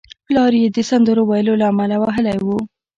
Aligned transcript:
پلار 0.25 0.53
یې 0.61 0.67
د 0.75 0.77
سندرو 0.89 1.23
ویلو 1.29 1.53
له 1.61 1.65
امله 1.71 1.95
وهلی 2.01 2.37
و 2.45 2.47